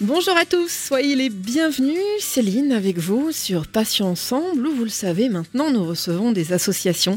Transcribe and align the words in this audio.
Bonjour 0.00 0.36
à 0.36 0.44
tous, 0.44 0.70
soyez 0.88 1.14
les 1.14 1.30
bienvenus. 1.30 1.94
Céline 2.18 2.72
avec 2.72 2.98
vous 2.98 3.30
sur 3.30 3.68
Passion 3.68 4.08
Ensemble 4.08 4.66
où 4.66 4.74
vous 4.74 4.82
le 4.82 4.90
savez 4.90 5.28
maintenant 5.28 5.70
nous 5.70 5.84
recevons 5.84 6.32
des 6.32 6.52
associations, 6.52 7.16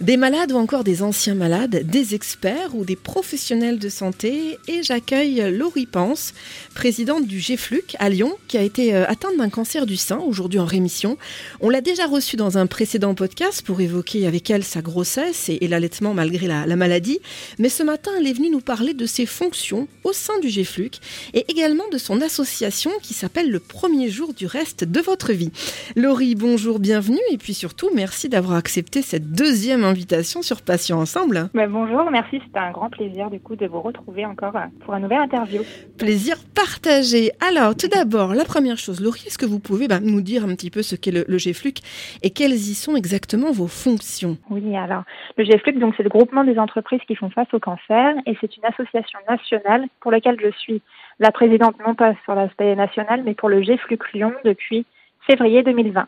des 0.00 0.18
malades 0.18 0.52
ou 0.52 0.56
encore 0.56 0.84
des 0.84 1.02
anciens 1.02 1.34
malades, 1.34 1.84
des 1.84 2.14
experts 2.14 2.74
ou 2.74 2.84
des 2.84 2.96
professionnels 2.96 3.78
de 3.78 3.88
santé 3.88 4.58
et 4.68 4.82
j'accueille 4.82 5.50
Laurie 5.56 5.86
Pense, 5.86 6.34
présidente 6.74 7.26
du 7.26 7.38
GFLUC 7.38 7.96
à 7.98 8.10
Lyon 8.10 8.36
qui 8.46 8.58
a 8.58 8.62
été 8.62 8.94
euh, 8.94 9.06
atteinte 9.08 9.38
d'un 9.38 9.48
cancer 9.48 9.86
du 9.86 9.96
sein 9.96 10.18
aujourd'hui 10.18 10.58
en 10.58 10.66
rémission. 10.66 11.16
On 11.60 11.70
l'a 11.70 11.80
déjà 11.80 12.06
reçue 12.06 12.36
dans 12.36 12.58
un 12.58 12.66
précédent 12.66 13.14
podcast 13.14 13.62
pour 13.62 13.80
évoquer 13.80 14.26
avec 14.26 14.50
elle 14.50 14.64
sa 14.64 14.82
grossesse 14.82 15.48
et, 15.48 15.66
l'allaitement 15.66 16.12
malgré 16.12 16.46
la, 16.46 16.66
la, 16.66 16.76
maladie, 16.76 17.20
mais 17.58 17.70
ce 17.70 17.82
matin 17.82 18.10
elle 18.18 18.26
est 18.26 18.34
venue 18.34 18.50
nous 18.50 18.60
parler 18.60 18.92
de 18.92 19.06
ses 19.06 19.24
fonctions 19.24 19.88
au 20.04 20.12
sein 20.12 20.38
du 20.40 20.48
GFLUC 20.48 21.00
et 21.32 21.46
également 21.48 21.88
de 21.90 21.96
son 21.96 22.17
association 22.22 22.90
qui 23.02 23.14
s'appelle 23.14 23.50
Le 23.50 23.60
premier 23.60 24.08
jour 24.08 24.34
du 24.34 24.46
reste 24.46 24.84
de 24.84 25.00
votre 25.00 25.32
vie. 25.32 25.50
Laurie, 25.96 26.34
bonjour, 26.34 26.78
bienvenue 26.78 27.18
et 27.30 27.38
puis 27.38 27.54
surtout 27.54 27.88
merci 27.94 28.28
d'avoir 28.28 28.56
accepté 28.56 29.02
cette 29.02 29.32
deuxième 29.32 29.84
invitation 29.84 30.42
sur 30.42 30.62
Passion 30.62 30.98
Ensemble. 30.98 31.50
Bah, 31.54 31.66
bonjour, 31.66 32.10
merci, 32.10 32.40
c'était 32.44 32.58
un 32.58 32.72
grand 32.72 32.90
plaisir 32.90 33.30
du 33.30 33.40
coup 33.40 33.56
de 33.56 33.66
vous 33.66 33.80
retrouver 33.80 34.24
encore 34.26 34.56
euh, 34.56 34.66
pour 34.80 34.94
un 34.94 35.00
nouvel 35.00 35.18
interview. 35.18 35.62
Plaisir 35.98 36.36
partagé. 36.54 37.30
Alors 37.46 37.76
tout 37.76 37.88
d'abord, 37.88 38.34
la 38.34 38.44
première 38.44 38.78
chose, 38.78 39.00
Laurie, 39.00 39.24
est-ce 39.26 39.38
que 39.38 39.46
vous 39.46 39.60
pouvez 39.60 39.88
bah, 39.88 40.00
nous 40.00 40.20
dire 40.20 40.44
un 40.44 40.54
petit 40.54 40.70
peu 40.70 40.82
ce 40.82 40.96
qu'est 40.96 41.10
le, 41.10 41.24
le 41.28 41.36
GFLUC 41.36 41.80
et 42.22 42.30
quelles 42.30 42.52
y 42.52 42.74
sont 42.74 42.96
exactement 42.96 43.50
vos 43.50 43.68
fonctions? 43.68 44.38
Oui, 44.50 44.76
alors 44.76 45.04
le 45.36 45.44
GFLUC, 45.44 45.78
donc 45.78 45.94
c'est 45.96 46.02
le 46.02 46.10
groupement 46.10 46.44
des 46.44 46.58
entreprises 46.58 47.00
qui 47.06 47.14
font 47.14 47.30
face 47.30 47.52
au 47.52 47.58
cancer 47.58 48.14
et 48.26 48.36
c'est 48.40 48.56
une 48.56 48.64
association 48.64 49.18
nationale 49.28 49.86
pour 50.00 50.10
laquelle 50.10 50.36
je 50.40 50.50
suis 50.58 50.82
la 51.18 51.32
présidente 51.32 51.76
non 51.86 51.94
pas 51.94 52.14
sur 52.24 52.34
l'aspect 52.34 52.74
national, 52.74 53.22
mais 53.24 53.34
pour 53.34 53.48
le 53.48 53.60
GFLUC 53.60 54.12
Lyon 54.12 54.32
depuis 54.44 54.86
février 55.26 55.62
2020. 55.62 56.06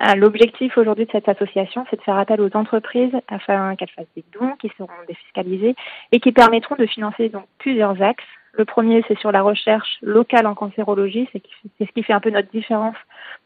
Euh, 0.00 0.14
l'objectif 0.14 0.78
aujourd'hui 0.78 1.04
de 1.04 1.10
cette 1.10 1.28
association, 1.28 1.84
c'est 1.90 1.96
de 1.96 2.02
faire 2.02 2.16
appel 2.16 2.40
aux 2.40 2.56
entreprises 2.56 3.12
afin 3.28 3.76
qu'elles 3.76 3.90
fassent 3.90 4.06
des 4.16 4.24
dons 4.32 4.52
qui 4.58 4.70
seront 4.78 4.88
défiscalisés 5.06 5.74
et 6.12 6.20
qui 6.20 6.32
permettront 6.32 6.76
de 6.76 6.86
financer 6.86 7.28
donc 7.28 7.44
plusieurs 7.58 8.00
axes. 8.00 8.24
Le 8.54 8.64
premier, 8.64 9.04
c'est 9.06 9.18
sur 9.18 9.30
la 9.30 9.42
recherche 9.42 9.98
locale 10.00 10.46
en 10.46 10.54
cancérologie, 10.54 11.28
c'est 11.32 11.42
ce 11.78 11.92
qui 11.92 12.02
fait 12.02 12.14
un 12.14 12.20
peu 12.20 12.30
notre 12.30 12.50
différence 12.50 12.96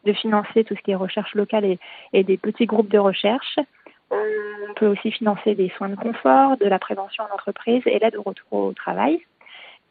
de 0.05 0.13
financer 0.13 0.63
tout 0.63 0.75
ce 0.75 0.81
qui 0.81 0.91
est 0.91 0.95
recherche 0.95 1.35
locale 1.35 1.65
et, 1.65 1.79
et 2.13 2.23
des 2.23 2.37
petits 2.37 2.65
groupes 2.65 2.89
de 2.89 2.97
recherche. 2.97 3.59
On 4.09 4.73
peut 4.75 4.87
aussi 4.87 5.11
financer 5.11 5.55
des 5.55 5.69
soins 5.77 5.89
de 5.89 5.95
confort, 5.95 6.57
de 6.57 6.65
la 6.65 6.79
prévention 6.79 7.23
en 7.29 7.33
entreprise 7.33 7.83
et 7.85 7.99
l'aide 7.99 8.15
au 8.15 8.21
retour 8.21 8.53
au 8.53 8.73
travail. 8.73 9.19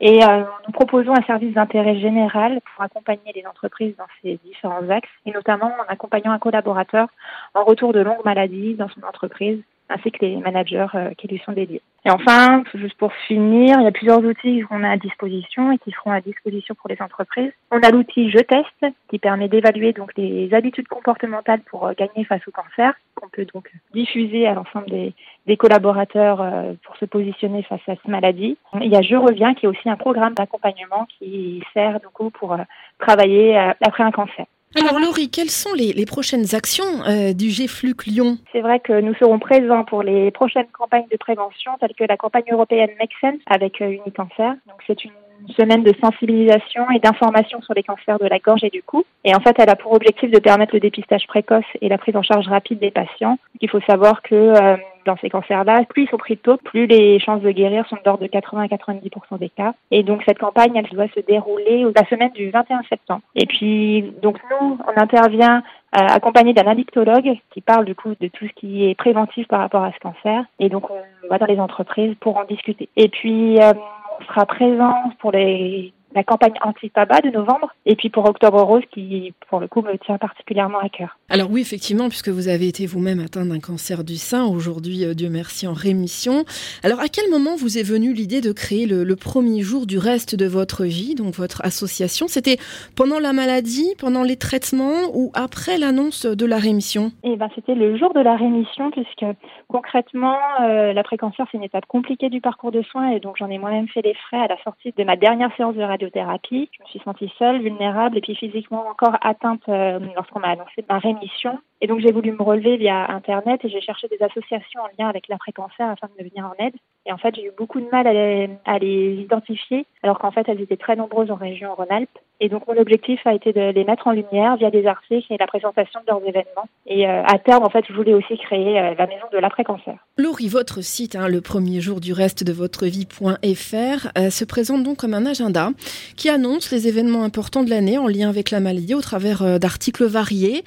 Et 0.00 0.24
euh, 0.24 0.42
nous 0.66 0.72
proposons 0.72 1.12
un 1.12 1.22
service 1.22 1.54
d'intérêt 1.54 1.98
général 1.98 2.60
pour 2.74 2.84
accompagner 2.84 3.32
les 3.34 3.46
entreprises 3.46 3.94
dans 3.96 4.06
ces 4.22 4.38
différents 4.44 4.88
axes, 4.90 5.08
et 5.24 5.32
notamment 5.32 5.66
en 5.66 5.84
accompagnant 5.88 6.32
un 6.32 6.38
collaborateur 6.38 7.08
en 7.54 7.64
retour 7.64 7.92
de 7.92 8.00
longue 8.00 8.24
maladie 8.24 8.74
dans 8.74 8.88
son 8.88 9.02
entreprise, 9.04 9.62
ainsi 9.88 10.10
que 10.10 10.24
les 10.24 10.36
managers 10.36 10.86
euh, 10.94 11.10
qui 11.16 11.28
lui 11.28 11.40
sont 11.44 11.52
dédiés. 11.52 11.82
Et 12.06 12.10
enfin, 12.10 12.64
juste 12.74 12.98
pour 12.98 13.12
finir, 13.26 13.78
il 13.80 13.84
y 13.84 13.86
a 13.86 13.92
plusieurs 13.92 14.22
outils 14.22 14.60
qu'on 14.62 14.84
a 14.84 14.90
à 14.90 14.96
disposition 14.98 15.72
et 15.72 15.78
qui 15.78 15.90
seront 15.90 16.10
à 16.10 16.20
disposition 16.20 16.74
pour 16.74 16.90
les 16.90 17.00
entreprises. 17.00 17.52
On 17.70 17.80
a 17.80 17.90
l'outil 17.90 18.30
Je 18.30 18.38
teste 18.38 18.94
qui 19.08 19.18
permet 19.18 19.48
d'évaluer 19.48 19.92
donc 19.92 20.12
les 20.16 20.52
habitudes 20.52 20.88
comportementales 20.88 21.60
pour 21.60 21.86
euh, 21.86 21.92
gagner 21.96 22.24
face 22.24 22.46
au 22.46 22.50
cancer, 22.50 22.92
qu'on 23.14 23.28
peut 23.28 23.46
donc 23.52 23.70
diffuser 23.94 24.46
à 24.46 24.54
l'ensemble 24.54 24.90
des, 24.90 25.14
des, 25.46 25.56
collaborateurs 25.56 26.42
euh, 26.42 26.72
pour 26.84 26.96
se 26.96 27.06
positionner 27.06 27.62
face 27.62 27.80
à 27.88 27.94
cette 27.94 28.08
maladie. 28.08 28.58
Il 28.80 28.92
y 28.92 28.96
a 28.96 29.02
Je 29.02 29.16
reviens 29.16 29.54
qui 29.54 29.66
est 29.66 29.68
aussi 29.68 29.88
un 29.88 29.96
programme 29.96 30.34
d'accompagnement 30.34 31.06
qui 31.18 31.62
sert 31.72 32.00
du 32.00 32.08
coup 32.08 32.30
pour 32.30 32.56
travailler 32.98 33.56
après 33.80 34.04
un 34.04 34.10
cancer. 34.10 34.46
Alors 34.76 34.98
Laurie, 34.98 35.30
quelles 35.30 35.50
sont 35.50 35.72
les, 35.72 35.92
les 35.92 36.04
prochaines 36.04 36.54
actions 36.54 37.02
euh, 37.06 37.32
du 37.32 37.48
GFLUC 37.48 38.06
Lyon? 38.06 38.38
C'est 38.52 38.60
vrai 38.60 38.80
que 38.80 39.00
nous 39.00 39.14
serons 39.14 39.38
présents 39.38 39.84
pour 39.84 40.02
les 40.02 40.32
prochaines 40.32 40.66
campagnes 40.72 41.06
de 41.10 41.16
prévention 41.16 41.72
telles 41.80 41.94
que 41.96 42.04
la 42.04 42.16
campagne 42.16 42.44
européenne 42.50 42.90
Make 42.98 43.12
Sense 43.20 43.40
avec 43.46 43.80
euh, 43.80 43.90
Unicancer. 43.90 44.50
Donc 44.66 44.82
c'est 44.86 45.04
une 45.04 45.12
semaine 45.56 45.84
de 45.84 45.92
sensibilisation 46.02 46.90
et 46.94 46.98
d'information 46.98 47.62
sur 47.62 47.74
les 47.74 47.82
cancers 47.82 48.18
de 48.18 48.26
la 48.26 48.38
gorge 48.38 48.64
et 48.64 48.70
du 48.70 48.82
cou. 48.82 49.04
Et 49.24 49.34
en 49.34 49.40
fait, 49.40 49.54
elle 49.58 49.70
a 49.70 49.76
pour 49.76 49.92
objectif 49.92 50.30
de 50.30 50.38
permettre 50.38 50.74
le 50.74 50.80
dépistage 50.80 51.26
précoce 51.28 51.64
et 51.80 51.88
la 51.88 51.98
prise 51.98 52.16
en 52.16 52.22
charge 52.22 52.48
rapide 52.48 52.80
des 52.80 52.90
patients. 52.90 53.38
Il 53.60 53.70
faut 53.70 53.80
savoir 53.88 54.22
que 54.22 54.34
euh, 54.34 54.76
dans 55.04 55.16
ces 55.18 55.30
cancers-là, 55.30 55.84
plus 55.88 56.04
ils 56.04 56.08
sont 56.08 56.16
pris 56.16 56.36
tôt, 56.36 56.56
plus 56.56 56.86
les 56.86 57.18
chances 57.18 57.42
de 57.42 57.50
guérir 57.50 57.86
sont 57.88 57.98
d'ordre 58.04 58.22
de 58.22 58.28
80 58.28 58.62
à 58.62 58.66
90% 58.66 59.38
des 59.38 59.48
cas. 59.48 59.74
Et 59.90 60.02
donc 60.02 60.22
cette 60.26 60.38
campagne, 60.38 60.72
elle 60.74 60.88
doit 60.88 61.08
se 61.14 61.20
dérouler 61.20 61.86
la 61.94 62.06
semaine 62.08 62.32
du 62.32 62.50
21 62.50 62.82
septembre. 62.88 63.22
Et 63.34 63.46
puis 63.46 64.12
donc 64.22 64.38
nous, 64.50 64.78
on 64.86 65.00
intervient 65.00 65.62
euh, 65.96 66.00
accompagné 66.00 66.52
d'un 66.54 66.66
addictologue 66.66 67.36
qui 67.50 67.60
parle 67.60 67.84
du 67.84 67.94
coup 67.94 68.14
de 68.20 68.28
tout 68.28 68.46
ce 68.46 68.52
qui 68.54 68.88
est 68.88 68.94
préventif 68.94 69.46
par 69.48 69.60
rapport 69.60 69.84
à 69.84 69.92
ce 69.92 69.98
cancer. 70.00 70.44
Et 70.58 70.68
donc 70.68 70.90
on 70.90 71.28
va 71.28 71.38
dans 71.38 71.46
les 71.46 71.60
entreprises 71.60 72.14
pour 72.20 72.36
en 72.36 72.44
discuter. 72.44 72.88
Et 72.96 73.08
puis 73.08 73.60
euh, 73.60 73.72
on 74.20 74.24
sera 74.24 74.46
présent 74.46 74.94
pour 75.20 75.32
les 75.32 75.92
la 76.14 76.24
campagne 76.24 76.54
anti-tabac 76.62 77.22
de 77.22 77.30
novembre, 77.30 77.74
et 77.86 77.96
puis 77.96 78.08
pour 78.08 78.24
Octobre 78.28 78.62
Rose, 78.62 78.82
qui 78.92 79.34
pour 79.48 79.60
le 79.60 79.68
coup 79.68 79.82
me 79.82 79.96
tient 79.98 80.18
particulièrement 80.18 80.78
à 80.78 80.88
cœur. 80.88 81.18
Alors 81.28 81.50
oui, 81.50 81.60
effectivement, 81.60 82.08
puisque 82.08 82.28
vous 82.28 82.48
avez 82.48 82.68
été 82.68 82.86
vous-même 82.86 83.20
atteint 83.20 83.44
d'un 83.44 83.60
cancer 83.60 84.04
du 84.04 84.16
sein, 84.16 84.44
aujourd'hui, 84.44 85.04
euh, 85.04 85.14
Dieu 85.14 85.28
merci, 85.28 85.66
en 85.66 85.72
rémission. 85.72 86.44
Alors 86.82 87.00
à 87.00 87.08
quel 87.08 87.30
moment 87.30 87.56
vous 87.56 87.78
est 87.78 87.82
venue 87.82 88.12
l'idée 88.12 88.40
de 88.40 88.52
créer 88.52 88.86
le, 88.86 89.04
le, 89.04 89.16
premier 89.16 89.62
jour 89.62 89.86
du 89.86 89.98
reste 89.98 90.36
de 90.36 90.46
votre 90.46 90.84
vie, 90.84 91.14
donc 91.14 91.34
votre 91.34 91.64
association? 91.64 92.28
C'était 92.28 92.58
pendant 92.96 93.18
la 93.18 93.32
maladie, 93.32 93.94
pendant 93.98 94.22
les 94.22 94.36
traitements 94.36 95.10
ou 95.14 95.32
après 95.34 95.78
l'annonce 95.78 96.26
de 96.26 96.46
la 96.46 96.58
rémission? 96.58 97.10
Eh 97.24 97.36
ben, 97.36 97.48
c'était 97.54 97.74
le 97.74 97.96
jour 97.96 98.12
de 98.14 98.20
la 98.20 98.36
rémission, 98.36 98.90
puisque 98.90 99.26
concrètement, 99.68 100.38
euh, 100.62 100.92
l'après-cancer, 100.92 101.46
c'est 101.50 101.58
une 101.58 101.64
étape 101.64 101.86
compliquée 101.86 102.28
du 102.28 102.40
parcours 102.40 102.70
de 102.70 102.82
soins, 102.82 103.10
et 103.10 103.20
donc 103.20 103.36
j'en 103.38 103.50
ai 103.50 103.58
moi-même 103.58 103.88
fait 103.88 104.02
les 104.02 104.14
frais 104.14 104.38
à 104.38 104.46
la 104.46 104.56
sortie 104.62 104.92
de 104.96 105.04
ma 105.04 105.16
dernière 105.16 105.50
séance 105.56 105.74
de 105.74 105.82
radio 105.82 106.03
Je 106.14 106.82
me 106.82 106.88
suis 106.88 107.00
sentie 107.00 107.32
seule, 107.38 107.60
vulnérable 107.62 108.18
et 108.18 108.20
puis 108.20 108.34
physiquement 108.34 108.86
encore 108.88 109.16
atteinte 109.20 109.62
euh, 109.68 109.98
lorsqu'on 110.14 110.40
m'a 110.40 110.50
annoncé 110.50 110.84
ma 110.88 110.98
rémission. 110.98 111.58
Et 111.80 111.86
donc 111.86 112.00
j'ai 112.00 112.12
voulu 112.12 112.32
me 112.32 112.42
relever 112.42 112.76
via 112.76 113.10
Internet 113.10 113.64
et 113.64 113.68
j'ai 113.68 113.80
cherché 113.80 114.08
des 114.08 114.22
associations 114.22 114.80
en 114.80 114.88
lien 114.98 115.08
avec 115.08 115.28
l'après-cancer 115.28 115.88
afin 115.88 116.08
de 116.08 116.22
me 116.22 116.28
venir 116.28 116.46
en 116.46 116.64
aide. 116.64 116.74
Et 117.06 117.12
en 117.12 117.18
fait, 117.18 117.34
j'ai 117.34 117.44
eu 117.44 117.52
beaucoup 117.56 117.80
de 117.80 117.88
mal 117.90 118.06
à 118.06 118.12
les, 118.12 118.50
à 118.64 118.78
les 118.78 119.14
identifier, 119.20 119.86
alors 120.02 120.18
qu'en 120.18 120.30
fait, 120.30 120.48
elles 120.48 120.60
étaient 120.60 120.76
très 120.76 120.96
nombreuses 120.96 121.30
en 121.30 121.34
région 121.34 121.74
Rhône-Alpes. 121.74 122.18
Et 122.40 122.48
donc, 122.48 122.66
mon 122.66 122.76
objectif 122.76 123.20
a 123.26 123.34
été 123.34 123.52
de 123.52 123.70
les 123.70 123.84
mettre 123.84 124.06
en 124.06 124.12
lumière 124.12 124.56
via 124.56 124.70
des 124.70 124.86
articles 124.86 125.32
et 125.32 125.36
la 125.38 125.46
présentation 125.46 126.00
de 126.00 126.06
leurs 126.08 126.22
événements. 126.26 126.66
Et 126.86 127.06
euh, 127.06 127.22
à 127.24 127.38
terme, 127.38 127.62
en 127.62 127.70
fait, 127.70 127.84
je 127.88 127.94
voulais 127.94 128.12
aussi 128.12 128.36
créer 128.38 128.78
euh, 128.78 128.94
la 128.98 129.06
maison 129.06 129.26
de 129.32 129.38
l'après-cancer. 129.38 129.94
Laurie, 130.18 130.48
votre 130.48 130.82
site, 130.82 131.14
hein, 131.14 131.28
le 131.28 131.40
premier 131.40 131.80
jour 131.80 132.00
du 132.00 132.12
reste 132.12 132.42
de 132.42 132.52
votre 132.52 132.86
vie.fr, 132.86 134.08
euh, 134.18 134.30
se 134.30 134.44
présente 134.44 134.82
donc 134.82 134.96
comme 134.96 135.14
un 135.14 135.26
agenda 135.26 135.68
qui 136.16 136.28
annonce 136.28 136.72
les 136.72 136.88
événements 136.88 137.22
importants 137.22 137.62
de 137.62 137.70
l'année 137.70 137.98
en 137.98 138.08
lien 138.08 138.28
avec 138.28 138.50
la 138.50 138.60
maladie 138.60 138.94
au 138.94 139.00
travers 139.00 139.58
d'articles 139.60 140.04
variés. 140.04 140.64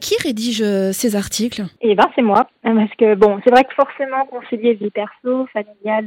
Qui 0.00 0.14
rédige 0.22 0.64
ces 0.92 1.16
articles? 1.16 1.62
Eh 1.80 1.94
ben, 1.94 2.06
c'est 2.14 2.22
moi. 2.22 2.46
Parce 2.62 2.94
que, 2.98 3.14
bon, 3.14 3.38
c'est 3.44 3.50
vrai 3.50 3.64
que 3.64 3.74
forcément, 3.74 4.26
concilier 4.26 4.74
vie 4.74 4.90
perso, 4.90 5.46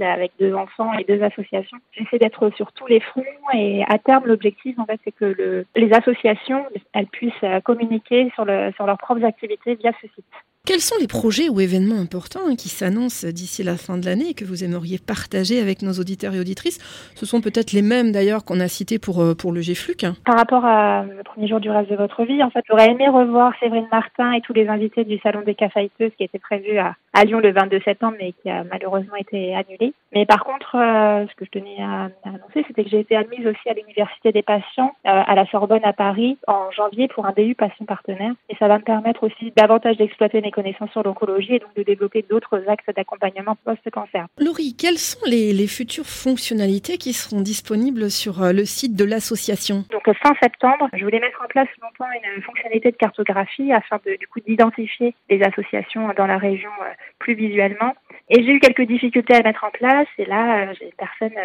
avec 0.02 0.32
deux 0.40 0.54
enfants 0.54 0.94
et 0.94 1.04
deux 1.04 1.22
associations, 1.24 1.78
j'essaie 1.92 2.20
d'être 2.20 2.50
sur 2.56 2.72
tous 2.74 2.88
les 2.88 3.00
fronts 3.00 3.24
et 3.54 3.84
à 3.88 3.98
terme, 3.98 4.26
l'objectif, 4.26 4.78
en 4.80 4.86
fait, 4.86 5.00
c'est 5.04 5.12
que 5.12 5.26
le, 5.26 5.66
les 5.76 5.92
associations, 5.94 6.66
elles 6.94 7.08
puissent 7.08 7.46
communiquer 7.64 8.32
sur, 8.36 8.46
le, 8.46 8.72
sur 8.76 8.86
leurs 8.86 8.98
propres 8.98 9.24
activités 9.24 9.76
via 9.76 9.92
ce 10.02 10.08
site. 10.08 10.26
Quels 10.70 10.82
sont 10.82 10.98
les 11.02 11.08
projets 11.08 11.50
ou 11.50 11.60
événements 11.62 12.00
importants 12.00 12.42
hein, 12.48 12.56
qui 12.56 12.70
s'annoncent 12.70 13.26
d'ici 13.26 13.64
la 13.64 13.76
fin 13.76 13.98
de 13.98 14.06
l'année 14.06 14.30
et 14.30 14.34
que 14.36 14.46
vous 14.46 14.64
aimeriez 14.64 15.00
partager 15.00 15.60
avec 15.60 15.82
nos 15.82 15.94
auditeurs 15.94 16.36
et 16.36 16.40
auditrices? 16.40 16.78
Ce 17.16 17.26
sont 17.26 17.42
peut-être 17.42 17.72
les 17.72 17.82
mêmes 17.82 18.12
d'ailleurs 18.12 18.46
qu'on 18.46 18.60
a 18.60 18.68
cités 18.68 19.00
pour, 19.00 19.36
pour 19.36 19.52
le 19.52 19.62
GFLUC. 19.62 20.04
Hein. 20.04 20.14
Par 20.28 20.38
rapport 20.38 20.64
à 20.66 21.06
le 21.06 21.24
premier 21.24 21.48
jour 21.48 21.60
du 21.60 21.72
reste 21.72 21.90
de 21.90 21.96
votre 21.96 22.24
vie, 22.24 22.44
en 22.44 22.52
fait, 22.52 22.64
j'aurais 22.70 22.92
aimé 22.92 23.10
revoir 23.10 23.52
Séverine 23.60 23.88
Martin 23.92 24.34
et 24.34 24.42
tous 24.42 24.54
les 24.54 24.68
invités 24.68 25.06
du 25.06 25.18
Salon 25.24 25.42
des 25.44 25.56
Cafaïteuses 25.56 26.12
qui 26.16 26.24
était 26.24 26.38
prévu 26.38 26.78
à, 26.78 26.94
à, 27.16 27.26
Lyon 27.26 27.40
le 27.40 27.52
22 27.52 27.82
septembre 27.84 28.18
mais 28.20 28.34
qui 28.44 28.52
a 28.52 28.64
malheureusement 28.64 29.16
été 29.16 29.56
annulé. 29.56 29.96
Mais 30.14 30.28
par 30.28 30.44
contre, 30.44 30.76
euh, 30.76 31.26
ce 31.32 31.36
que 31.36 31.46
je 31.46 31.50
tenais 31.50 31.82
à, 31.82 32.10
à 32.26 32.30
annoncer, 32.30 32.64
c'était 32.68 32.84
que 32.84 32.92
j'ai 32.92 33.00
été 33.00 33.16
admise 33.16 33.48
aussi 33.48 33.68
à 33.68 33.74
l'Université 33.74 34.32
des 34.32 34.44
patients 34.44 34.94
euh, 35.08 35.24
à 35.26 35.34
la 35.34 35.48
Sorbonne 35.48 35.84
à 35.84 35.94
Paris 35.94 36.38
en 36.46 36.70
janvier 36.70 37.08
pour 37.08 37.26
un 37.26 37.34
DU 37.36 37.56
patient 37.56 37.86
partenaire. 37.86 38.34
Et 38.50 38.56
ça 38.60 38.68
va 38.68 38.78
me 38.78 38.84
permettre 38.84 39.24
aussi 39.24 39.52
davantage 39.58 39.98
d'exploiter 39.98 40.42
mes 40.42 40.52
connaissances 40.62 40.92
sur 40.92 41.04
l'oncologie 41.04 41.56
et 41.56 41.60
donc 41.60 41.74
de 41.76 41.84
développer 41.84 42.26
d'autres 42.30 42.64
axes 42.68 42.94
d'accompagnement 42.96 43.56
post-cancer. 43.64 44.28
Laurie, 44.38 44.76
quelles 44.78 44.98
sont 44.98 45.26
les, 45.26 45.54
les, 45.54 45.68
futures 45.68 46.06
fonctionnalités 46.06 46.98
qui 46.98 47.14
seront 47.14 47.42
disponibles 47.42 48.10
sur 48.12 48.34
le 48.54 48.66
site 48.66 48.96
de 48.96 49.06
l'association? 49.06 49.86
Donc 49.92 50.04
fin 50.22 50.34
septembre, 50.42 50.90
je 50.94 51.04
voulais 51.04 51.20
mettre 51.20 51.42
en 51.44 51.48
place 51.48 51.68
longtemps 51.82 52.12
une 52.36 52.42
fonctionnalité 52.42 52.92
de 52.92 52.98
cartographie 52.98 53.72
afin 53.72 54.00
de, 54.06 54.16
du 54.18 54.28
coup 54.28 54.40
d'identifier 54.42 55.16
les 55.30 55.42
associations 55.44 56.10
dans 56.18 56.28
la 56.28 56.38
région 56.38 56.72
plus 57.20 57.36
visuellement. 57.36 57.94
Et 58.30 58.44
j'ai 58.44 58.52
eu 58.52 58.60
quelques 58.60 58.88
difficultés 58.88 59.36
à 59.36 59.42
mettre 59.42 59.64
en 59.64 59.72
place 59.72 60.08
et 60.18 60.26
là 60.26 60.74
j'ai 60.74 60.86
une 60.86 60.92
personne 60.98 61.38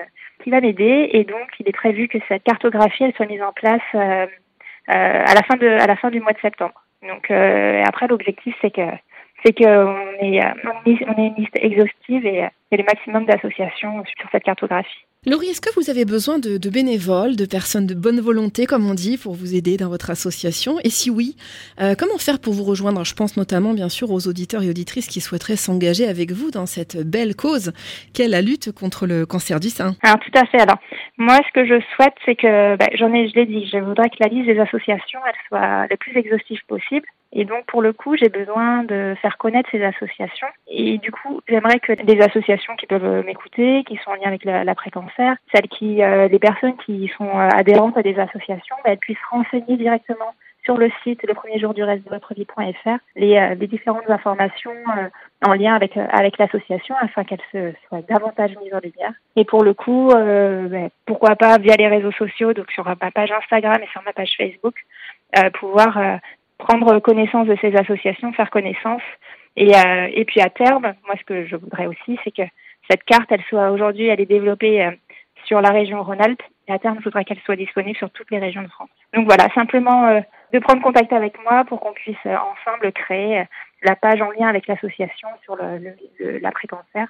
qui 0.42 0.50
va 0.50 0.60
m'aider 0.60 1.10
et 1.12 1.24
donc 1.24 1.48
il 1.60 1.68
est 1.68 1.72
prévu 1.72 2.08
que 2.08 2.18
cette 2.28 2.42
cartographie 2.42 3.04
elle 3.04 3.14
soit 3.14 3.26
mise 3.26 3.42
en 3.42 3.52
place 3.52 3.82
euh, 3.94 4.26
à 4.88 5.34
la 5.34 5.42
fin 5.42 5.56
de 5.56 5.66
à 5.66 5.86
la 5.86 5.96
fin 5.96 6.10
du 6.10 6.20
mois 6.20 6.32
de 6.32 6.40
septembre. 6.40 6.83
Donc 7.06 7.30
euh, 7.30 7.82
après 7.86 8.06
l'objectif 8.06 8.54
c'est 8.60 8.70
que 8.70 8.88
c'est 9.44 9.52
qu'on 9.52 9.96
est 10.20 10.40
on 10.42 10.90
est 10.90 11.26
une 11.26 11.34
liste 11.36 11.56
exhaustive 11.56 12.26
et, 12.26 12.48
et 12.70 12.76
le 12.76 12.84
maximum 12.84 13.26
d'associations 13.26 14.04
sur 14.18 14.28
cette 14.30 14.44
cartographie. 14.44 15.06
Laurie, 15.26 15.46
est-ce 15.46 15.62
que 15.62 15.72
vous 15.74 15.88
avez 15.88 16.04
besoin 16.04 16.38
de, 16.38 16.58
bénévoles, 16.68 17.34
de 17.34 17.46
personnes 17.46 17.86
de 17.86 17.94
bonne 17.94 18.20
volonté, 18.20 18.66
comme 18.66 18.86
on 18.86 18.92
dit, 18.92 19.16
pour 19.16 19.32
vous 19.32 19.54
aider 19.54 19.78
dans 19.78 19.88
votre 19.88 20.10
association? 20.10 20.76
Et 20.84 20.90
si 20.90 21.08
oui, 21.08 21.34
euh, 21.80 21.94
comment 21.98 22.18
faire 22.18 22.38
pour 22.38 22.52
vous 22.52 22.64
rejoindre? 22.64 23.06
Je 23.06 23.14
pense 23.14 23.38
notamment, 23.38 23.72
bien 23.72 23.88
sûr, 23.88 24.10
aux 24.10 24.28
auditeurs 24.28 24.62
et 24.62 24.68
auditrices 24.68 25.06
qui 25.06 25.22
souhaiteraient 25.22 25.56
s'engager 25.56 26.06
avec 26.06 26.32
vous 26.32 26.50
dans 26.50 26.66
cette 26.66 26.98
belle 26.98 27.34
cause 27.36 27.72
qu'est 28.12 28.28
la 28.28 28.42
lutte 28.42 28.70
contre 28.72 29.06
le 29.06 29.24
cancer 29.24 29.60
du 29.60 29.70
sein. 29.70 29.96
Alors, 30.02 30.18
tout 30.18 30.38
à 30.38 30.44
fait. 30.44 30.60
Alors, 30.60 30.76
moi, 31.16 31.38
ce 31.38 31.52
que 31.54 31.64
je 31.64 31.80
souhaite, 31.94 32.14
c'est 32.26 32.36
que, 32.36 32.76
ben, 32.76 32.88
j'en 32.92 33.10
ai, 33.14 33.26
je 33.30 33.34
l'ai 33.34 33.46
dit, 33.46 33.66
je 33.72 33.78
voudrais 33.78 34.10
que 34.10 34.16
la 34.20 34.28
liste 34.28 34.46
des 34.46 34.58
associations, 34.58 35.20
elle 35.26 35.34
soit 35.48 35.86
le 35.88 35.96
plus 35.96 36.14
exhaustive 36.18 36.60
possible. 36.68 37.06
Et 37.36 37.44
donc, 37.44 37.64
pour 37.66 37.82
le 37.82 37.92
coup, 37.92 38.14
j'ai 38.16 38.28
besoin 38.28 38.84
de 38.84 39.16
faire 39.20 39.38
connaître 39.38 39.68
ces 39.72 39.82
associations. 39.82 40.46
Et 40.68 40.98
du 40.98 41.10
coup, 41.10 41.40
j'aimerais 41.48 41.80
que 41.80 41.92
des 42.04 42.20
associations 42.20 42.76
qui 42.76 42.86
peuvent 42.86 43.24
m'écouter, 43.26 43.82
qui 43.88 43.98
sont 44.04 44.10
en 44.10 44.14
lien 44.14 44.26
avec 44.28 44.44
celles 45.16 45.68
qui, 45.68 46.02
euh, 46.02 46.28
les 46.28 46.38
personnes 46.38 46.76
qui 46.84 47.10
sont 47.16 47.28
euh, 47.28 47.48
adhérentes 47.54 47.96
à 47.96 48.02
des 48.02 48.18
associations, 48.18 48.76
bah, 48.84 48.90
elles 48.92 48.98
puissent 48.98 49.18
renseigner 49.30 49.76
directement 49.76 50.34
sur 50.64 50.78
le 50.78 50.90
site 51.02 51.22
le 51.28 51.34
premier 51.34 51.58
jour 51.58 51.74
du 51.74 51.84
reste 51.84 52.04
de 52.04 52.10
votre 52.10 52.32
vie.fr 52.32 52.96
les, 53.16 53.36
euh, 53.36 53.54
les 53.54 53.66
différentes 53.66 54.08
informations 54.08 54.72
en 55.44 55.52
lien 55.52 55.74
avec 55.74 55.94
avec 55.96 56.38
l'association 56.38 56.94
afin 57.00 57.22
qu'elles 57.24 57.42
se 57.52 57.72
soient 57.86 58.00
davantage 58.08 58.56
mises 58.62 58.72
en 58.72 58.80
lumière. 58.82 59.12
Et 59.36 59.44
pour 59.44 59.62
le 59.62 59.74
coup, 59.74 60.08
bah, 60.10 60.88
pourquoi 61.04 61.36
pas 61.36 61.58
via 61.58 61.76
les 61.76 61.88
réseaux 61.88 62.12
sociaux, 62.12 62.54
donc 62.54 62.70
sur 62.70 62.86
ma 62.86 63.10
page 63.10 63.30
Instagram 63.30 63.76
et 63.82 63.88
sur 63.88 64.02
ma 64.04 64.14
page 64.14 64.34
Facebook, 64.38 64.74
pouvoir 65.60 66.18
prendre 66.56 66.98
connaissance 67.00 67.46
de 67.46 67.56
ces 67.60 67.76
associations, 67.76 68.32
faire 68.32 68.48
connaissance. 68.48 69.02
Et, 69.56 69.72
et 70.14 70.24
puis 70.24 70.40
à 70.40 70.48
terme, 70.48 70.94
moi 71.06 71.14
ce 71.18 71.24
que 71.24 71.44
je 71.44 71.56
voudrais 71.56 71.86
aussi, 71.86 72.18
c'est 72.24 72.34
que 72.34 72.48
cette 72.90 73.04
carte, 73.04 73.30
elle 73.30 73.42
soit 73.48 73.70
aujourd'hui, 73.70 74.08
elle 74.08 74.20
est 74.20 74.26
développée 74.26 74.90
sur 75.44 75.60
la 75.60 75.70
région 75.70 76.02
Rhône-Alpes. 76.02 76.42
Et 76.68 76.72
à 76.72 76.78
terme, 76.78 76.96
je 76.98 77.04
voudrais 77.04 77.24
qu'elle 77.24 77.40
soit 77.40 77.56
disponible 77.56 77.96
sur 77.96 78.10
toutes 78.10 78.30
les 78.30 78.38
régions 78.38 78.62
de 78.62 78.68
France. 78.68 78.88
Donc 79.12 79.26
voilà, 79.26 79.48
simplement 79.54 80.06
euh, 80.06 80.20
de 80.52 80.58
prendre 80.58 80.82
contact 80.82 81.12
avec 81.12 81.34
moi 81.44 81.64
pour 81.64 81.80
qu'on 81.80 81.92
puisse 81.92 82.16
ensemble 82.24 82.92
créer 82.92 83.44
la 83.82 83.96
page 83.96 84.22
en 84.22 84.30
lien 84.30 84.48
avec 84.48 84.66
l'association 84.66 85.28
sur 85.44 85.56
l'après-cancer 86.18 87.08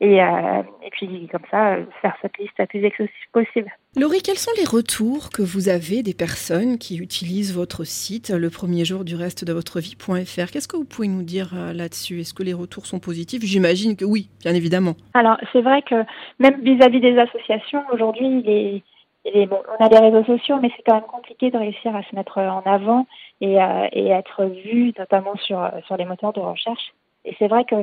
et, 0.00 0.22
euh, 0.22 0.62
et 0.82 0.90
puis 0.90 1.28
comme 1.30 1.42
ça 1.50 1.76
faire 2.00 2.16
cette 2.22 2.38
liste 2.38 2.54
la 2.58 2.66
plus 2.66 2.82
exhaustive 2.82 3.26
possible. 3.32 3.70
Laurie, 3.96 4.22
quels 4.22 4.38
sont 4.38 4.52
les 4.56 4.64
retours 4.64 5.30
que 5.30 5.42
vous 5.42 5.68
avez 5.68 6.02
des 6.02 6.14
personnes 6.14 6.78
qui 6.78 6.96
utilisent 6.96 7.54
votre 7.54 7.84
site 7.84 8.30
le 8.30 8.48
premier 8.48 8.84
jour 8.84 9.04
du 9.04 9.14
reste 9.14 9.44
de 9.44 9.52
votre 9.52 9.80
vie.fr 9.80 10.50
Qu'est-ce 10.50 10.68
que 10.68 10.76
vous 10.76 10.86
pouvez 10.86 11.08
nous 11.08 11.22
dire 11.22 11.52
euh, 11.54 11.72
là-dessus? 11.72 12.20
Est-ce 12.20 12.32
que 12.32 12.42
les 12.42 12.54
retours 12.54 12.86
sont 12.86 12.98
positifs? 12.98 13.42
J'imagine 13.42 13.96
que 13.96 14.06
oui, 14.06 14.30
bien 14.42 14.54
évidemment. 14.54 14.94
Alors 15.12 15.36
c'est 15.52 15.62
vrai 15.62 15.82
que 15.82 16.04
même 16.38 16.62
vis-à-vis 16.62 17.00
des 17.00 17.18
associations, 17.18 17.82
aujourd'hui, 17.92 18.82
bon, 19.24 19.58
on 19.78 19.84
a 19.84 19.88
des 19.90 19.98
réseaux 19.98 20.24
sociaux, 20.24 20.56
mais 20.62 20.70
c'est 20.76 20.82
quand 20.86 20.94
même 20.94 21.04
compliqué 21.04 21.50
de 21.50 21.58
réussir 21.58 21.94
à 21.94 22.02
se 22.04 22.14
mettre 22.14 22.38
en 22.38 22.62
avant 22.64 23.06
et, 23.42 23.60
euh, 23.60 23.88
et 23.92 24.08
être 24.08 24.44
vu, 24.44 24.94
notamment 24.98 25.36
sur, 25.36 25.70
sur 25.86 25.98
les 25.98 26.06
moteurs 26.06 26.32
de 26.32 26.40
recherche. 26.40 26.94
Et 27.26 27.36
c'est 27.38 27.48
vrai 27.48 27.64
que 27.64 27.76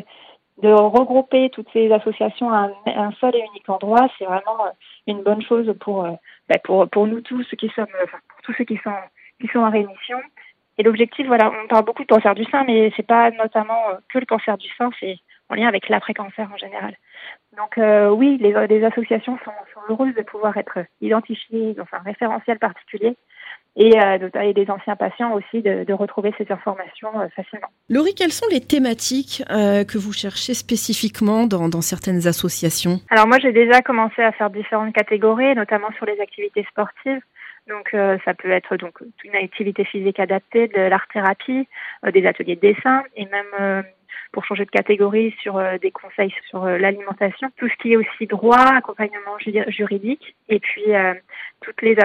de 0.62 0.70
regrouper 0.70 1.50
toutes 1.52 1.70
ces 1.72 1.92
associations 1.92 2.52
à 2.52 2.70
un, 2.88 3.12
seul 3.20 3.36
et 3.36 3.46
unique 3.52 3.70
endroit, 3.70 4.08
c'est 4.18 4.26
vraiment 4.26 4.66
euh, 4.66 4.72
une 5.06 5.22
bonne 5.22 5.42
chose 5.42 5.72
pour, 5.80 6.06
euh, 6.06 6.12
bah, 6.50 6.58
pour, 6.64 6.90
pour 6.90 7.06
nous 7.06 7.22
tous 7.22 7.46
qui 7.58 7.70
sommes, 7.70 7.88
enfin, 8.04 8.18
pour 8.30 8.42
tous 8.42 8.54
ceux 8.54 8.64
qui 8.64 8.78
sont, 8.78 8.94
qui 9.40 9.48
sont 9.48 9.60
en 9.60 9.70
rémission. 9.70 10.18
Et 10.80 10.84
l'objectif, 10.84 11.26
voilà, 11.28 11.52
on 11.52 11.68
parle 11.68 11.86
beaucoup 11.86 12.04
de 12.04 12.08
cancer 12.08 12.36
du 12.36 12.46
sein, 12.46 12.64
mais 12.64 12.92
c'est 12.96 13.06
pas 13.06 13.32
notamment 13.32 13.90
euh, 13.90 13.96
que 14.10 14.20
le 14.20 14.26
cancer 14.26 14.58
du 14.58 14.68
sein, 14.78 14.90
c'est 15.00 15.18
en 15.50 15.56
lien 15.56 15.68
avec 15.68 15.90
l'après-cancer 15.90 16.50
en 16.52 16.58
général. 16.58 16.96
Donc 17.56 17.78
euh, 17.78 18.10
oui, 18.10 18.38
les, 18.40 18.54
les 18.68 18.84
associations 18.84 19.38
sont, 19.44 19.52
sont, 19.74 19.80
heureuses 19.90 20.14
de 20.16 20.22
pouvoir 20.22 20.58
être 20.58 20.80
identifiées 21.02 21.74
dans 21.74 21.86
un 21.94 22.00
référentiel 22.00 22.60
particulier 22.60 23.16
et, 23.78 23.98
euh, 23.98 24.30
et 24.42 24.54
des 24.54 24.70
anciens 24.70 24.96
patients 24.96 25.32
aussi 25.34 25.62
de, 25.62 25.86
de 25.86 25.94
retrouver 25.94 26.34
ces 26.38 26.52
informations 26.52 27.12
euh, 27.20 27.28
facilement. 27.36 27.68
Laurie, 27.90 28.16
quelles 28.16 28.34
sont 28.34 28.48
les 28.52 28.60
thématiques 28.60 29.44
euh, 29.50 29.86
que 29.86 29.98
vous 29.98 30.12
cherchez 30.12 30.54
spécifiquement 30.54 31.46
dans, 31.46 31.70
dans 31.70 31.82
certaines 31.82 32.28
associations? 32.28 33.00
Alors 33.10 33.28
moi 33.28 33.38
j'ai 33.40 33.54
déjà 33.54 33.82
commencé 33.82 34.22
à 34.22 34.32
faire 34.32 34.50
différentes 34.50 34.94
catégories, 34.94 35.56
notamment 35.56 35.92
sur 35.98 36.06
les 36.06 36.20
activités 36.20 36.66
sportives. 36.70 37.22
Donc 37.70 37.94
euh, 37.94 38.18
ça 38.26 38.34
peut 38.34 38.52
être 38.52 38.78
donc 38.78 39.00
une 39.24 39.36
activité 39.36 39.86
physique 39.86 40.20
adaptée, 40.20 40.68
de 40.68 40.82
l'art 40.82 41.08
thérapie, 41.14 41.68
des 42.14 42.26
ateliers 42.26 42.56
de 42.56 42.62
dessin 42.62 43.04
et 43.16 43.26
même 43.26 43.84
pour 44.32 44.46
changer 44.46 44.66
de 44.66 44.70
catégorie 44.70 45.36
sur 45.42 45.62
des 45.82 45.92
conseils 45.92 46.34
sur 46.50 46.66
l'alimentation, 46.66 47.50
tout 47.58 47.68
ce 47.68 47.76
qui 47.82 47.94
est 47.94 47.98
aussi 47.98 48.28
droit, 48.28 48.58
accompagnement 48.58 49.38
juridique 49.68 50.36
et 50.50 50.60
puis 50.60 50.86
toutes 51.62 51.82
les, 51.82 51.96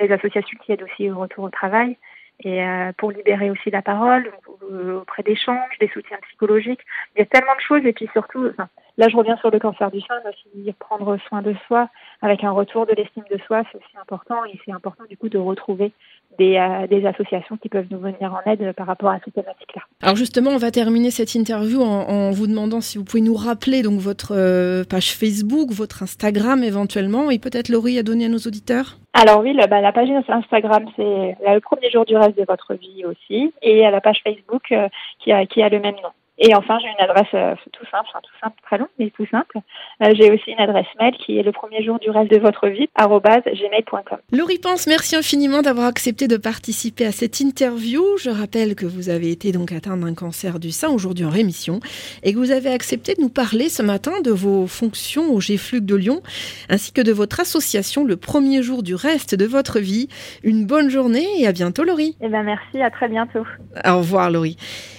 les 0.00 0.12
associations 0.12 0.58
qui 0.64 0.72
aident 0.72 0.82
aussi 0.84 1.10
au 1.10 1.18
retour 1.18 1.44
au 1.44 1.50
travail 1.50 1.96
et 2.44 2.62
euh, 2.62 2.92
pour 2.96 3.10
libérer 3.12 3.50
aussi 3.50 3.70
la 3.70 3.82
parole 3.82 4.30
euh, 4.70 5.00
auprès 5.00 5.22
d'échanges, 5.22 5.78
des 5.80 5.88
soutiens 5.88 6.18
psychologiques. 6.28 6.80
Il 7.14 7.20
y 7.20 7.22
a 7.22 7.26
tellement 7.26 7.54
de 7.54 7.60
choses 7.60 7.84
et 7.84 7.92
puis 7.92 8.08
surtout, 8.12 8.48
enfin, 8.50 8.68
là 8.96 9.08
je 9.08 9.16
reviens 9.16 9.36
sur 9.38 9.50
le 9.50 9.58
cancer 9.58 9.90
du 9.90 10.00
sein, 10.00 10.14
aussi 10.28 10.72
prendre 10.78 11.16
soin 11.28 11.42
de 11.42 11.54
soi 11.66 11.88
avec 12.22 12.44
un 12.44 12.50
retour 12.50 12.86
de 12.86 12.92
l'estime 12.92 13.24
de 13.30 13.38
soi, 13.46 13.62
c'est 13.70 13.78
aussi 13.78 13.96
important 14.00 14.44
et 14.44 14.58
c'est 14.64 14.72
important 14.72 15.04
du 15.08 15.16
coup 15.16 15.28
de 15.28 15.38
retrouver 15.38 15.92
des, 16.38 16.56
euh, 16.56 16.86
des, 16.86 17.06
associations 17.06 17.56
qui 17.56 17.68
peuvent 17.68 17.86
nous 17.90 17.98
venir 17.98 18.34
en 18.34 18.50
aide 18.50 18.72
par 18.72 18.86
rapport 18.86 19.10
à 19.10 19.18
ces 19.24 19.30
thématiques-là. 19.30 19.82
Alors 20.02 20.16
justement, 20.16 20.50
on 20.50 20.58
va 20.58 20.70
terminer 20.70 21.10
cette 21.10 21.34
interview 21.34 21.80
en, 21.80 22.08
en, 22.08 22.30
vous 22.30 22.46
demandant 22.46 22.80
si 22.80 22.98
vous 22.98 23.04
pouvez 23.04 23.22
nous 23.22 23.34
rappeler 23.34 23.82
donc 23.82 24.00
votre 24.00 24.32
euh, 24.36 24.84
page 24.84 25.14
Facebook, 25.14 25.70
votre 25.70 26.02
Instagram 26.02 26.62
éventuellement 26.62 27.30
et 27.30 27.38
peut-être 27.38 27.68
Laurie 27.68 27.98
à 27.98 28.02
donner 28.02 28.26
à 28.26 28.28
nos 28.28 28.38
auditeurs. 28.38 28.96
Alors 29.14 29.40
oui, 29.40 29.54
la, 29.54 29.66
bah, 29.66 29.80
la 29.80 29.92
page 29.92 30.10
Instagram, 30.28 30.84
c'est 30.96 31.36
le 31.46 31.60
premier 31.60 31.90
jour 31.90 32.04
du 32.04 32.16
reste 32.16 32.36
de 32.36 32.44
votre 32.46 32.74
vie 32.74 33.04
aussi, 33.06 33.52
et 33.62 33.80
la 33.82 34.00
page 34.00 34.20
Facebook 34.22 34.70
euh, 34.72 34.88
qui, 35.20 35.32
a, 35.32 35.46
qui 35.46 35.62
a 35.62 35.68
le 35.70 35.80
même 35.80 35.94
nom. 35.94 36.10
Et 36.38 36.54
enfin, 36.54 36.78
j'ai 36.80 36.88
une 36.88 37.02
adresse 37.02 37.32
euh, 37.34 37.54
tout 37.72 37.84
simple, 37.90 38.06
enfin, 38.08 38.20
tout 38.22 38.38
simple, 38.42 38.56
très 38.62 38.76
long, 38.78 38.88
mais 38.98 39.10
tout 39.10 39.26
simple. 39.30 39.58
Euh, 40.02 40.12
j'ai 40.14 40.30
aussi 40.30 40.50
une 40.50 40.60
adresse 40.60 40.86
mail 41.00 41.14
qui 41.14 41.38
est 41.38 41.42
le 41.42 41.52
premier 41.52 41.82
jour 41.82 41.98
du 41.98 42.10
reste 42.10 42.30
de 42.30 42.38
votre 42.38 42.68
vie, 42.68 42.88
gmail.com. 42.98 44.18
Laurie 44.32 44.58
Pense, 44.58 44.86
merci 44.86 45.16
infiniment 45.16 45.62
d'avoir 45.62 45.86
accepté 45.86 46.28
de 46.28 46.36
participer 46.36 47.06
à 47.06 47.12
cette 47.12 47.40
interview. 47.40 48.02
Je 48.18 48.30
rappelle 48.30 48.74
que 48.74 48.84
vous 48.84 49.08
avez 49.08 49.30
été 49.30 49.52
donc 49.52 49.72
atteint 49.72 49.96
d'un 49.96 50.14
cancer 50.14 50.60
du 50.60 50.72
sein, 50.72 50.90
aujourd'hui 50.90 51.24
en 51.24 51.30
rémission, 51.30 51.80
et 52.22 52.34
que 52.34 52.38
vous 52.38 52.50
avez 52.50 52.70
accepté 52.70 53.14
de 53.14 53.22
nous 53.22 53.30
parler 53.30 53.70
ce 53.70 53.82
matin 53.82 54.20
de 54.22 54.30
vos 54.30 54.66
fonctions 54.66 55.32
au 55.32 55.38
GFLUC 55.38 55.86
de 55.86 55.96
Lyon, 55.96 56.20
ainsi 56.68 56.92
que 56.92 57.00
de 57.00 57.12
votre 57.12 57.40
association 57.40 58.04
le 58.04 58.16
premier 58.16 58.62
jour 58.62 58.82
du 58.82 58.94
reste 58.94 59.34
de 59.34 59.46
votre 59.46 59.80
vie. 59.80 60.08
Une 60.42 60.66
bonne 60.66 60.90
journée 60.90 61.26
et 61.38 61.46
à 61.46 61.52
bientôt, 61.52 61.84
Laurie. 61.84 62.16
Eh 62.20 62.28
ben, 62.28 62.42
merci, 62.42 62.82
à 62.82 62.90
très 62.90 63.08
bientôt. 63.08 63.46
Au 63.86 63.98
revoir, 63.98 64.30
Laurie. 64.30 64.56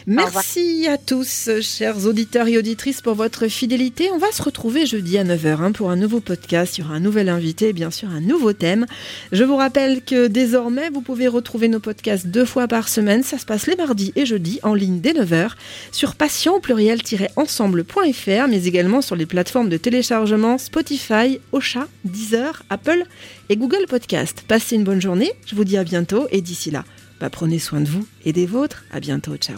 Merci 0.08 0.88
à 0.88 0.98
tous, 0.98 1.26
chers 1.62 2.05
auditeurs 2.05 2.48
et 2.48 2.57
auditrices, 2.57 3.01
pour 3.01 3.15
votre 3.15 3.48
fidélité. 3.48 4.10
On 4.13 4.17
va 4.17 4.31
se 4.31 4.41
retrouver 4.41 4.86
jeudi 4.86 5.17
à 5.17 5.24
9h 5.24 5.62
hein, 5.62 5.72
pour 5.72 5.91
un 5.91 5.96
nouveau 5.96 6.19
podcast. 6.19 6.74
sur 6.74 6.91
un 6.91 7.00
nouvel 7.00 7.29
invité 7.29 7.69
et 7.69 7.74
bien 7.74 7.91
sûr 7.91 8.10
un 8.10 8.22
nouveau 8.22 8.53
thème. 8.53 8.86
Je 9.31 9.43
vous 9.43 9.55
rappelle 9.55 10.03
que 10.03 10.27
désormais, 10.27 10.89
vous 10.89 11.01
pouvez 11.01 11.27
retrouver 11.27 11.67
nos 11.67 11.79
podcasts 11.79 12.27
deux 12.27 12.46
fois 12.46 12.67
par 12.67 12.88
semaine. 12.89 13.24
Ça 13.24 13.38
se 13.38 13.46
passe 13.46 13.67
les 13.67 13.75
mardis 13.75 14.13
et 14.15 14.25
jeudis 14.25 14.60
en 14.63 14.74
ligne 14.74 15.01
dès 15.01 15.13
9h 15.13 15.51
sur 15.91 16.15
patient 16.15 16.60
pluriel-ensemble.fr, 16.60 18.48
mais 18.50 18.63
également 18.65 19.01
sur 19.01 19.15
les 19.15 19.25
plateformes 19.25 19.69
de 19.69 19.77
téléchargement 19.77 20.57
Spotify, 20.57 21.39
Ocha, 21.51 21.88
Deezer, 22.05 22.63
Apple 22.69 23.03
et 23.50 23.57
Google 23.57 23.86
Podcast. 23.89 24.43
Passez 24.48 24.75
une 24.75 24.84
bonne 24.84 25.01
journée. 25.01 25.31
Je 25.46 25.55
vous 25.55 25.65
dis 25.65 25.77
à 25.77 25.84
bientôt 25.84 26.27
et 26.31 26.41
d'ici 26.41 26.72
là, 26.72 26.86
bah, 27.19 27.29
prenez 27.29 27.60
soin 27.60 27.81
de 27.81 27.89
vous 27.89 28.05
et 28.25 28.34
des 28.34 28.46
vôtres. 28.46 28.86
À 28.91 29.00
bientôt. 29.00 29.36
Ciao. 29.38 29.57